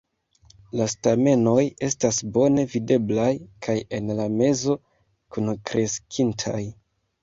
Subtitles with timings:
[0.79, 3.29] La stamenoj estas bone videblaj
[3.69, 4.81] kaj en la mezo
[5.41, 6.65] kunkreskintaj.